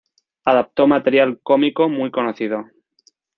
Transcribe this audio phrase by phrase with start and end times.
[0.45, 2.65] Adaptó material cómico muy conocido.